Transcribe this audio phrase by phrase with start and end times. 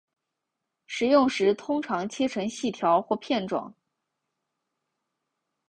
[0.87, 3.75] 食用时通常切成细条或片状。